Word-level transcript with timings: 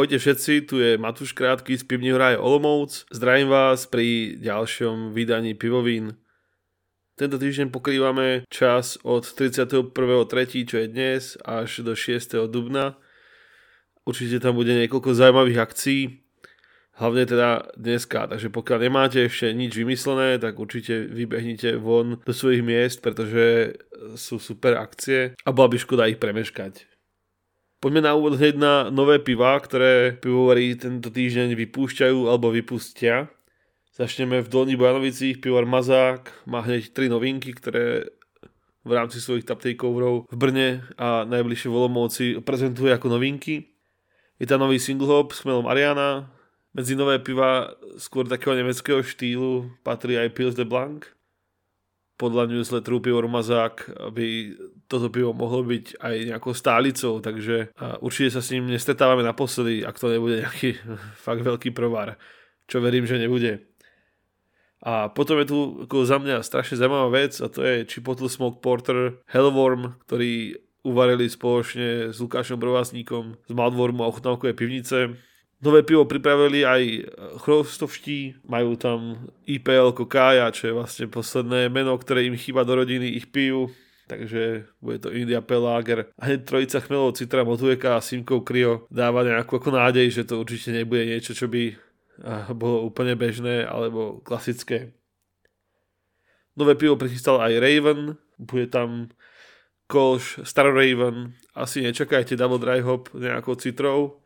Ahojte 0.00 0.16
všetci, 0.16 0.64
tu 0.64 0.80
je 0.80 0.96
Matúš 0.96 1.36
Krátky 1.36 1.76
z 1.76 1.84
Pivní 1.84 2.16
Hraje 2.16 2.40
Olomouc. 2.40 3.04
Zdravím 3.12 3.52
vás 3.52 3.84
pri 3.84 4.32
ďalšom 4.40 5.12
vydaní 5.12 5.52
Pivovín. 5.52 6.16
Tento 7.20 7.36
týždeň 7.36 7.68
pokrývame 7.68 8.48
čas 8.48 8.96
od 9.04 9.28
31.3., 9.28 9.92
čo 10.64 10.80
je 10.80 10.86
dnes, 10.88 11.36
až 11.44 11.84
do 11.84 11.92
6. 11.92 12.16
dubna. 12.48 12.96
Určite 14.08 14.40
tam 14.40 14.56
bude 14.56 14.72
niekoľko 14.72 15.12
zaujímavých 15.12 15.68
akcií, 15.68 16.24
hlavne 16.96 17.28
teda 17.28 17.68
dneska. 17.76 18.24
Takže 18.24 18.48
pokiaľ 18.48 18.78
nemáte 18.88 19.28
ešte 19.28 19.52
nič 19.52 19.76
vymyslené, 19.76 20.40
tak 20.40 20.56
určite 20.56 21.12
vybehnite 21.12 21.76
von 21.76 22.24
do 22.24 22.32
svojich 22.32 22.64
miest, 22.64 23.04
pretože 23.04 23.76
sú 24.16 24.40
super 24.40 24.80
akcie 24.80 25.36
a 25.44 25.52
bola 25.52 25.68
by 25.68 25.76
škoda 25.76 26.08
ich 26.08 26.16
premeškať. 26.16 26.89
Poďme 27.80 28.04
na 28.04 28.12
úvod 28.12 28.36
hneď 28.36 28.60
na 28.60 28.74
nové 28.92 29.16
piva, 29.16 29.56
ktoré 29.56 30.12
pivovary 30.12 30.76
tento 30.76 31.08
týždeň 31.08 31.56
vypúšťajú 31.56 32.28
alebo 32.28 32.52
vypustia. 32.52 33.32
Začneme 33.96 34.44
v 34.44 34.52
Dolní 34.52 34.76
Bojanovicích, 34.76 35.40
pivovar 35.40 35.64
Mazák 35.64 36.44
má 36.44 36.60
hneď 36.60 36.92
tri 36.92 37.08
novinky, 37.08 37.56
ktoré 37.56 38.12
v 38.84 38.90
rámci 38.92 39.16
svojich 39.24 39.48
tap 39.48 39.64
takeoverov 39.64 40.28
v 40.28 40.36
Brne 40.36 40.68
a 41.00 41.24
najbližšie 41.24 41.72
v 41.72 41.76
Olomouci 41.80 42.24
prezentuje 42.44 42.92
ako 42.92 43.16
novinky. 43.16 43.72
Je 44.36 44.44
tam 44.44 44.60
nový 44.60 44.76
single 44.76 45.08
hop 45.08 45.32
s 45.32 45.40
chmelom 45.40 45.64
Ariana, 45.64 46.28
medzi 46.76 46.92
nové 46.92 47.16
piva 47.16 47.72
skôr 47.96 48.28
takého 48.28 48.60
nemeckého 48.60 49.00
štýlu 49.00 49.72
patrí 49.80 50.20
aj 50.20 50.36
Pils 50.36 50.52
de 50.52 50.68
Blanc. 50.68 51.08
Podľa 52.20 52.52
newsletteru 52.52 53.00
pivo 53.00 53.24
Mazák 53.24 53.88
by 54.12 54.28
toto 54.90 55.06
pivo 55.06 55.30
mohlo 55.30 55.62
byť 55.62 56.02
aj 56.02 56.16
nejakou 56.34 56.50
stálicou, 56.50 57.22
takže 57.22 57.70
určite 58.02 58.34
sa 58.34 58.42
s 58.42 58.50
ním 58.50 58.66
nestretávame 58.66 59.22
naposledy, 59.22 59.86
ak 59.86 59.94
to 60.02 60.10
nebude 60.10 60.42
nejaký 60.42 60.82
fakt 61.26 61.46
veľký 61.46 61.70
provar, 61.70 62.18
čo 62.66 62.82
verím, 62.82 63.06
že 63.06 63.22
nebude. 63.22 63.70
A 64.80 65.12
potom 65.12 65.36
je 65.38 65.46
tu 65.46 65.58
ako 65.84 66.08
za 66.08 66.16
mňa 66.16 66.40
strašne 66.40 66.80
zaujímavá 66.80 67.12
vec 67.12 67.36
a 67.38 67.52
to 67.52 67.60
je 67.60 67.84
Chipotle 67.84 68.32
Smoke 68.32 68.64
Porter 68.64 69.20
Hellworm, 69.28 70.00
ktorý 70.08 70.56
uvarili 70.80 71.28
spoločne 71.28 72.08
s 72.08 72.16
Lukášom 72.16 72.56
Brovásníkom 72.56 73.36
z 73.44 73.52
Maldwormu 73.52 74.00
a 74.00 74.08
ochutnávkovej 74.08 74.56
pivnice. 74.56 75.20
Nové 75.60 75.84
pivo 75.84 76.08
pripravili 76.08 76.64
aj 76.64 77.12
chrostovští, 77.44 78.48
majú 78.48 78.80
tam 78.80 79.28
IPL 79.44 79.92
Kaja, 80.08 80.48
čo 80.48 80.72
je 80.72 80.76
vlastne 80.80 81.04
posledné 81.12 81.68
meno, 81.68 81.92
ktoré 82.00 82.24
im 82.24 82.40
chýba 82.40 82.64
do 82.64 82.80
rodiny 82.80 83.12
ich 83.20 83.28
pijú. 83.28 83.68
Takže 84.10 84.66
bude 84.82 84.98
to 84.98 85.14
India 85.14 85.38
Pelager. 85.38 86.10
A 86.18 86.26
hneď 86.26 86.42
trojica 86.42 86.82
chmelov 86.82 87.14
Citra 87.14 87.46
Motujeka 87.46 87.94
a 87.94 88.02
Simkov 88.02 88.42
Kryo 88.42 88.90
dáva 88.90 89.22
nejakú 89.22 89.62
ako 89.62 89.70
nádej, 89.70 90.10
že 90.10 90.26
to 90.26 90.42
určite 90.42 90.74
nebude 90.74 91.06
niečo, 91.06 91.30
čo 91.30 91.46
by 91.46 91.78
bolo 92.50 92.84
úplne 92.90 93.14
bežné 93.14 93.62
alebo 93.62 94.18
klasické. 94.20 94.90
Nové 96.58 96.74
pivo 96.74 96.98
prichystal 96.98 97.38
aj 97.38 97.62
Raven, 97.62 98.18
bude 98.36 98.66
tam 98.66 99.14
Kolš 99.86 100.42
Star 100.44 100.68
Raven, 100.68 101.38
asi 101.54 101.80
nečakajte 101.80 102.34
Double 102.36 102.60
Dry 102.60 102.82
Hop 102.82 103.08
nejakou 103.14 103.56
citrou, 103.56 104.20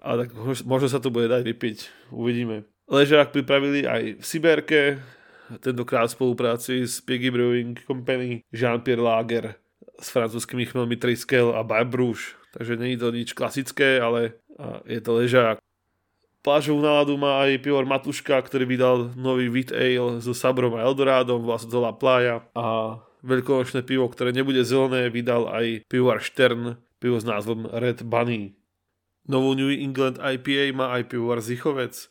ale 0.00 0.26
tak 0.26 0.34
možno 0.64 0.88
sa 0.88 0.98
to 0.98 1.12
bude 1.12 1.28
dať 1.28 1.44
vypiť, 1.44 2.10
uvidíme. 2.10 2.64
Ležák 2.90 3.30
pripravili 3.30 3.86
aj 3.86 4.18
v 4.18 4.24
Siberke, 4.24 4.82
tentokrát 5.58 6.06
v 6.06 6.16
spolupráci 6.16 6.86
s 6.86 7.02
Piggy 7.02 7.34
Brewing 7.34 7.74
Company, 7.82 8.46
Jean-Pierre 8.54 9.02
Lager 9.02 9.58
s 10.00 10.08
francúzskými 10.14 10.64
chmelmi 10.64 10.96
Triskel 10.96 11.50
a 11.52 11.66
Barbrouche. 11.66 12.38
Takže 12.54 12.76
není 12.76 12.96
to 12.96 13.10
nič 13.10 13.34
klasické, 13.34 13.98
ale 13.98 14.38
je 14.86 15.00
to 15.02 15.18
ležák. 15.18 15.58
Plážovú 16.40 16.80
náladu 16.80 17.20
má 17.20 17.44
aj 17.44 17.60
pivovar 17.60 17.84
Matuška, 17.84 18.40
ktorý 18.40 18.64
vydal 18.64 19.12
nový 19.12 19.52
Wheat 19.52 19.76
Ale 19.76 20.24
so 20.24 20.32
Sabrom 20.32 20.72
a 20.72 20.88
Eldorádom, 20.88 21.44
vlastne 21.44 21.68
to 21.68 21.84
Plája. 22.00 22.48
A 22.56 22.96
veľkonočné 23.20 23.84
pivo, 23.84 24.08
ktoré 24.08 24.32
nebude 24.32 24.64
zelené, 24.64 25.12
vydal 25.12 25.52
aj 25.52 25.84
pivovar 25.84 26.24
Štern, 26.24 26.80
pivo 26.96 27.20
s 27.20 27.28
názvom 27.28 27.68
Red 27.68 28.08
Bunny. 28.08 28.56
Novú 29.28 29.52
New 29.52 29.68
England 29.68 30.16
IPA 30.16 30.72
má 30.72 30.96
aj 30.96 31.12
pivovar 31.12 31.44
Zichovec. 31.44 32.08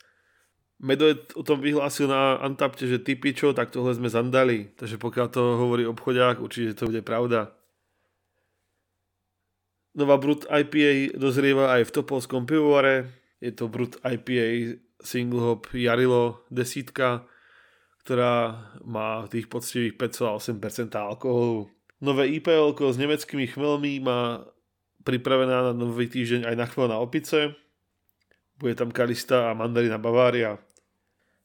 Medoet 0.80 1.36
o 1.36 1.44
tom 1.44 1.60
vyhlásil 1.60 2.08
na 2.08 2.40
Antapte, 2.40 2.88
že 2.88 2.96
ty 2.96 3.12
pičo, 3.12 3.52
tak 3.52 3.68
tohle 3.68 3.92
sme 3.92 4.08
zandali. 4.08 4.72
Takže 4.80 4.96
pokiaľ 4.96 5.26
to 5.28 5.42
hovorí 5.60 5.84
o 5.84 5.92
obchodiach, 5.92 6.40
určite 6.40 6.72
to 6.72 6.88
bude 6.88 7.04
pravda. 7.04 7.52
Nová 9.92 10.16
Brut 10.16 10.48
IPA 10.48 11.20
dozrieva 11.20 11.76
aj 11.76 11.90
v 11.90 11.94
Topolskom 12.00 12.48
pivovare, 12.48 13.12
je 13.44 13.52
to 13.52 13.68
Brut 13.68 14.00
IPA 14.00 14.80
single 15.00 15.40
hop 15.40 15.68
Jarilo 15.72 16.44
desítka, 16.52 17.24
ktorá 18.04 18.68
má 18.84 19.28
tých 19.28 19.48
poctivých 19.48 19.96
5,8% 19.96 20.96
alkoholu. 20.96 21.68
Nové 22.00 22.32
IPL 22.40 22.72
s 22.72 22.96
nemeckými 22.96 23.48
chmelmi 23.52 24.00
má 24.00 24.44
pripravená 25.04 25.68
na 25.68 25.72
nový 25.76 26.08
týždeň 26.08 26.48
aj 26.48 26.56
na 26.56 26.66
chmel 26.68 26.88
na 26.88 26.98
opice. 27.00 27.56
Bude 28.56 28.76
tam 28.76 28.92
Kalista 28.92 29.52
a 29.52 29.56
Mandarina 29.56 29.96
Bavária. 29.96 30.60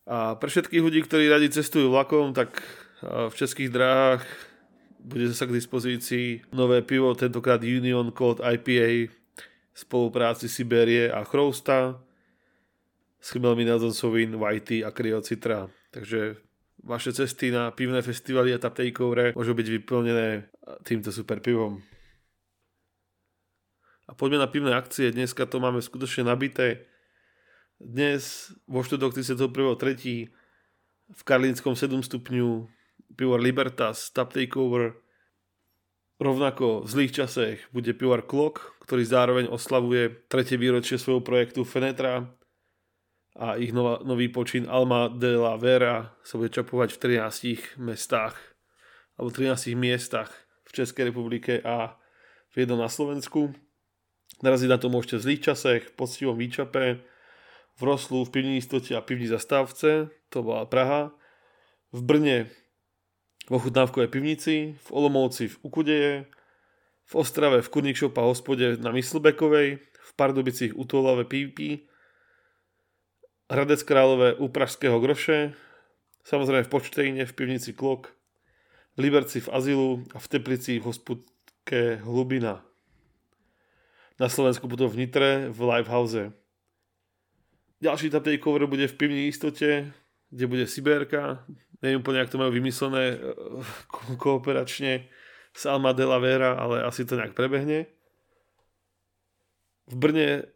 A 0.06 0.38
pre 0.38 0.48
všetkých 0.54 0.86
ľudí, 0.86 1.02
ktorí 1.02 1.26
radi 1.30 1.50
cestujú 1.50 1.90
vlakom, 1.90 2.34
tak 2.34 2.62
v 3.02 3.34
českých 3.34 3.74
dráhach 3.74 4.26
bude 5.02 5.30
sa 5.34 5.46
k 5.46 5.58
dispozícii 5.58 6.50
nové 6.54 6.82
pivo, 6.82 7.14
tentokrát 7.14 7.62
Union 7.62 8.10
Cold 8.10 8.42
IPA 8.42 9.14
spolupráci 9.74 10.50
Siberie 10.50 11.12
a 11.12 11.22
Chrousta 11.26 12.02
s 13.22 13.34
chmelmi 13.34 13.66
Nelsonsovín, 13.66 14.38
Whitey 14.38 14.86
a 14.86 14.94
Citra. 15.22 15.70
Takže 15.90 16.38
vaše 16.86 17.14
cesty 17.14 17.50
na 17.50 17.74
pivné 17.74 18.02
festivaly 18.02 18.54
a 18.54 18.62
tap 18.62 18.78
môžu 19.34 19.54
byť 19.58 19.68
vyplnené 19.82 20.50
týmto 20.86 21.10
super 21.10 21.42
pivom. 21.42 21.82
A 24.06 24.14
poďme 24.14 24.38
na 24.38 24.46
pivné 24.46 24.70
akcie. 24.78 25.10
Dneska 25.10 25.50
to 25.50 25.58
máme 25.58 25.82
skutočne 25.82 26.30
nabité. 26.30 26.86
Dnes 27.76 28.56
vo 28.72 28.88
štúdok 28.88 29.20
31.3. 29.20 30.32
v 31.12 31.22
Karlínskom 31.28 31.76
7 31.76 31.92
stupňu 32.08 32.72
pivovar 33.20 33.44
Libertas, 33.44 34.16
Tap 34.16 34.32
Takeover 34.32 34.96
Rovnako 36.16 36.88
v 36.88 36.88
zlých 36.88 37.12
časech 37.12 37.68
bude 37.76 37.92
pivovar 37.92 38.24
Klok, 38.24 38.80
ktorý 38.88 39.04
zároveň 39.04 39.46
oslavuje 39.52 40.24
tretie 40.32 40.56
výročie 40.56 40.96
svojho 40.96 41.20
projektu 41.20 41.68
Fenetra 41.68 42.32
a 43.36 43.60
ich 43.60 43.76
nová, 43.76 44.00
nový 44.08 44.32
počin 44.32 44.72
Alma 44.72 45.12
de 45.12 45.36
la 45.36 45.60
Vera 45.60 46.16
sa 46.24 46.40
bude 46.40 46.56
čapovať 46.56 46.96
v 46.96 47.20
13 47.20 47.76
mestách 47.84 48.40
alebo 49.20 49.36
13 49.36 49.76
miestach 49.76 50.32
v 50.64 50.72
Českej 50.72 51.12
republike 51.12 51.60
a 51.60 52.00
v 52.56 52.64
jednom 52.64 52.80
na 52.80 52.88
Slovensku. 52.88 53.52
Naraziť 54.40 54.72
na 54.72 54.80
to 54.80 54.88
môžete 54.88 55.20
v 55.20 55.26
zlých 55.28 55.52
časech, 55.52 55.92
poctivom 56.00 56.40
výčape, 56.40 57.04
v 57.76 57.82
Roslu, 57.84 58.26
v 58.26 58.30
pivní 58.30 58.58
istote 58.58 58.96
a 58.96 59.02
pivní 59.02 59.28
zastávce, 59.28 60.10
to 60.30 60.44
bola 60.44 60.66
Praha. 60.66 61.12
V 61.92 62.04
Brne 62.04 62.50
v 63.46 63.52
ochutnávkovej 63.52 64.10
pivnici, 64.10 64.56
v 64.74 64.90
Olomouci 64.92 65.48
v 65.48 65.58
Ukudeje, 65.62 66.26
v 67.06 67.14
Ostrave 67.16 67.62
v 67.62 67.70
Kurník 67.70 68.02
a 68.02 68.22
hospode 68.26 68.78
na 68.82 68.90
Myslbekovej, 68.92 69.78
v 69.78 70.12
Pardubicích 70.18 70.74
u 70.74 70.86
Tolave 70.86 71.26
PVP, 71.26 71.86
Hradec 73.46 73.84
Králové 73.86 74.34
u 74.34 74.50
Pražského 74.50 74.98
Groše, 74.98 75.54
samozrejme 76.26 76.66
v 76.66 76.74
Počtejne 76.74 77.24
v 77.30 77.34
pivnici 77.38 77.78
Klok, 77.78 78.10
Liberci 78.98 79.38
v 79.38 79.52
Azilu 79.54 80.02
a 80.16 80.18
v 80.18 80.28
Teplici 80.28 80.82
v 80.82 80.90
hospodke 80.90 82.02
Hlubina. 82.02 82.66
Na 84.18 84.26
Slovensku 84.26 84.66
potom 84.66 84.90
v 84.90 85.06
Nitre 85.06 85.52
v 85.54 85.60
Livehouse. 85.62 86.34
Ďalší 87.86 88.10
tap 88.10 88.26
takeover 88.26 88.66
bude 88.66 88.90
v 88.90 88.98
pivní 88.98 89.30
istote, 89.30 89.94
kde 90.34 90.46
bude 90.50 90.66
Siberka, 90.66 91.46
neviem 91.86 92.02
úplne, 92.02 92.26
ak 92.26 92.34
to 92.34 92.42
majú 92.42 92.50
vymyslené 92.50 93.22
ko- 93.86 94.18
kooperačne 94.18 95.06
s 95.54 95.64
Alma 95.70 95.94
de 95.94 96.02
la 96.02 96.18
Vera, 96.18 96.58
ale 96.58 96.82
asi 96.82 97.06
to 97.06 97.14
nejak 97.14 97.38
prebehne. 97.38 97.86
V 99.86 99.96
Brne 99.96 100.50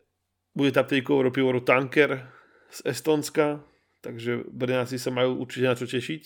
bude 0.58 0.74
taptejkovo 0.74 1.30
pivoru 1.30 1.62
Tanker 1.62 2.26
z 2.74 2.80
Estonska, 2.90 3.62
takže 4.02 4.50
Brňáci 4.50 4.98
sa 4.98 5.14
majú 5.14 5.46
určite 5.46 5.66
na 5.70 5.78
čo 5.78 5.86
tešiť. 5.86 6.24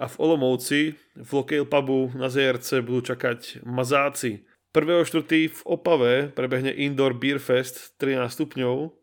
A 0.00 0.08
v 0.08 0.18
Olomouci, 0.18 0.98
v 1.14 1.30
Local 1.30 1.68
pubu 1.68 2.10
na 2.16 2.26
ZRC 2.26 2.82
budú 2.82 3.14
čakať 3.14 3.62
mazáci. 3.62 4.42
1.4. 4.74 5.50
v 5.50 5.60
Opave 5.66 6.30
prebehne 6.30 6.74
Indoor 6.74 7.14
Beer 7.14 7.38
Fest 7.38 7.98
13 8.02 8.26
stupňov. 8.32 8.99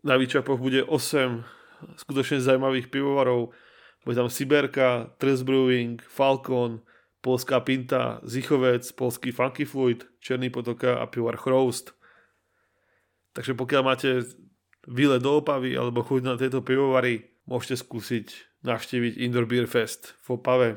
Na 0.00 0.16
výčapoch 0.16 0.60
bude 0.60 0.84
8 0.84 1.44
skutočne 1.96 2.40
zaujímavých 2.40 2.88
pivovarov 2.88 3.52
bude 4.04 4.16
tam 4.16 4.32
Siberka, 4.32 5.12
Tres 5.20 5.44
Brewing, 5.44 6.00
Falcon, 6.00 6.80
Polská 7.20 7.60
Pinta, 7.60 8.20
Zichovec, 8.24 8.80
Polský 8.96 9.28
Funky 9.32 9.68
Fluid, 9.68 10.08
Černý 10.24 10.48
potoka 10.48 10.96
a 10.96 11.04
pivovar 11.04 11.36
Chroust. 11.36 11.92
Takže 13.36 13.52
pokiaľ 13.52 13.82
máte 13.84 14.24
výlet 14.88 15.20
do 15.20 15.44
Opavy 15.44 15.76
alebo 15.76 16.00
chuť 16.00 16.20
na 16.24 16.34
tieto 16.40 16.64
pivovary, 16.64 17.28
môžete 17.44 17.84
skúsiť 17.84 18.26
navštíviť 18.64 19.20
Indoor 19.20 19.44
Beer 19.44 19.68
Fest 19.68 20.16
v 20.24 20.40
Opave. 20.40 20.70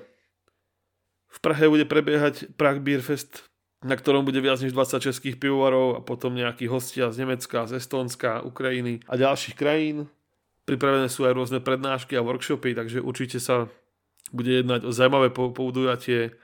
V 1.32 1.38
Prahe 1.40 1.66
bude 1.72 1.88
prebiehať 1.88 2.54
Prague 2.60 2.84
Beer 2.84 3.02
Fest, 3.02 3.48
na 3.84 3.96
ktorom 4.00 4.24
bude 4.24 4.40
viac 4.40 4.64
než 4.64 4.72
20 4.72 5.04
českých 5.04 5.36
pivovarov 5.36 6.00
a 6.00 6.02
potom 6.02 6.32
nejakí 6.32 6.72
hostia 6.72 7.12
z 7.12 7.28
Nemecka, 7.28 7.68
z 7.68 7.84
Estónska, 7.84 8.42
Ukrajiny 8.48 9.04
a 9.06 9.20
ďalších 9.20 9.60
krajín. 9.60 10.08
Pripravené 10.64 11.12
sú 11.12 11.28
aj 11.28 11.36
rôzne 11.36 11.60
prednášky 11.60 12.16
a 12.16 12.24
workshopy, 12.24 12.72
takže 12.72 13.04
určite 13.04 13.44
sa 13.44 13.68
bude 14.32 14.64
jednať 14.64 14.88
o 14.88 14.92
zaujímavé 14.96 15.30
podujatie 15.36 16.40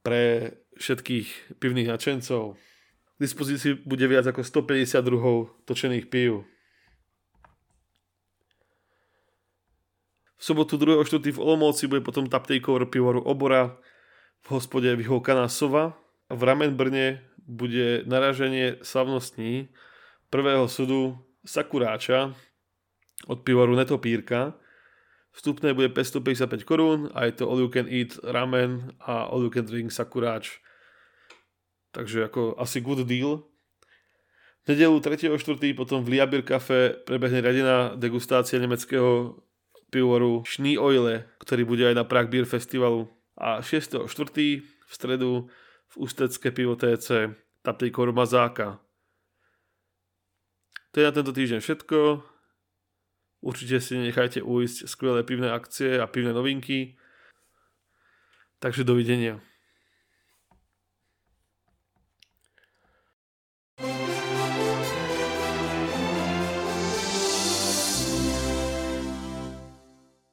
pre 0.00 0.56
všetkých 0.80 1.60
pivných 1.60 1.92
nadšencov. 1.92 2.56
K 2.56 3.18
dispozícii 3.20 3.84
bude 3.84 4.08
viac 4.08 4.24
ako 4.24 4.40
150 4.40 5.04
druhov 5.04 5.52
točených 5.68 6.08
pív. 6.08 6.48
V 10.40 10.42
sobotu 10.42 10.74
2.4. 10.74 11.38
v 11.38 11.38
Olomouci 11.38 11.86
bude 11.86 12.02
potom 12.02 12.26
tap 12.26 12.50
takeover 12.50 12.90
pivovaru 12.90 13.22
Obora 13.22 13.78
v 14.42 14.48
hospode 14.50 14.90
Vyhovkaná 14.90 15.46
Sova. 15.46 16.01
V 16.32 16.40
Ramen 16.40 16.72
Brne 16.72 17.20
bude 17.44 18.08
naraženie 18.08 18.80
slavnostní 18.80 19.68
prvého 20.32 20.64
sudu 20.64 21.20
Sakuráča 21.44 22.32
od 23.28 23.44
pivovaru 23.44 23.76
Netopírka. 23.76 24.56
Vstupné 25.36 25.76
bude 25.76 25.92
555 25.92 26.64
korún 26.64 27.12
a 27.12 27.28
je 27.28 27.32
to 27.36 27.44
all 27.44 27.60
you 27.60 27.68
can 27.68 27.84
eat 27.84 28.16
ramen 28.24 28.96
a 29.00 29.28
all 29.28 29.44
you 29.44 29.52
can 29.52 29.68
drink 29.68 29.92
Sakuráč. 29.92 30.56
Takže 31.92 32.24
ako 32.32 32.56
asi 32.56 32.80
good 32.80 33.04
deal. 33.04 33.44
V 34.64 34.72
nedelu 34.72 34.96
3.4. 35.04 35.36
potom 35.76 36.00
v 36.00 36.16
Liabir 36.16 36.48
Cafe 36.48 36.96
prebehne 37.04 37.44
radená 37.44 37.92
degustácia 37.98 38.56
nemeckého 38.56 39.36
pivovaru 39.92 40.48
Schnee 40.48 40.80
Oile, 40.80 41.28
ktorý 41.44 41.68
bude 41.68 41.84
aj 41.84 41.98
na 42.00 42.04
Prague 42.08 42.32
Beer 42.32 42.48
Festivalu. 42.48 43.04
A 43.36 43.60
6.4. 43.60 44.08
v 44.64 44.92
stredu 44.92 45.52
v 45.92 46.08
Ústecké 46.08 46.48
pivotéce 46.50 47.36
Taptejkor 47.60 48.16
Mazáka. 48.16 48.80
To 50.92 51.00
je 51.00 51.08
na 51.08 51.12
tento 51.12 51.36
týždeň 51.36 51.60
všetko. 51.60 52.24
Určite 53.44 53.76
si 53.84 54.00
nechajte 54.00 54.40
ujsť 54.40 54.88
skvelé 54.88 55.20
pivné 55.20 55.52
akcie 55.52 56.00
a 56.00 56.08
pivné 56.08 56.32
novinky. 56.32 56.96
Takže 58.62 58.88
dovidenia. 58.88 59.42